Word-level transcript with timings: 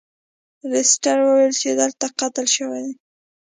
لیسټرډ 0.71 1.19
وویل 1.25 1.53
چې 1.61 1.69
دلته 1.81 2.05
قتل 2.19 2.45
شوی 2.55 2.79
دی. 2.85 2.93